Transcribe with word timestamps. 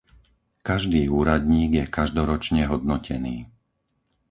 Každý 0.69 1.01
úradník 1.19 1.71
je 1.79 1.85
každoročne 1.97 2.63
hodnotený. 2.71 3.35